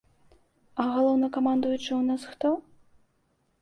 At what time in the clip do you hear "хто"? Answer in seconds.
2.35-2.57